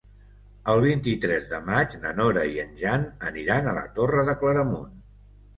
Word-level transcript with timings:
El 0.71 0.79
vint-i-tres 0.85 1.45
de 1.51 1.59
maig 1.67 1.93
na 2.05 2.13
Nora 2.21 2.45
i 2.55 2.57
en 2.65 2.73
Jan 2.81 3.05
aniran 3.33 3.69
a 3.73 3.77
la 3.81 3.87
Torre 4.01 4.25
de 4.31 4.37
Claramunt. 4.41 4.99